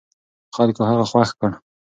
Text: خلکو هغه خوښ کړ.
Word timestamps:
خلکو 0.55 0.81
هغه 0.89 1.03
خوښ 1.11 1.29
کړ. 1.39 1.51